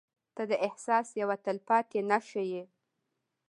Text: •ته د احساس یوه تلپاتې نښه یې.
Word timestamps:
•ته 0.35 0.43
د 0.51 0.53
احساس 0.67 1.07
یوه 1.21 1.35
تلپاتې 1.45 1.99
نښه 2.09 2.43
یې. 2.51 2.63